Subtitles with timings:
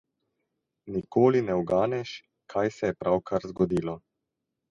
[0.95, 2.15] Nikoli ne uganeš,
[2.53, 3.97] kaj se je pravkar zgodilo.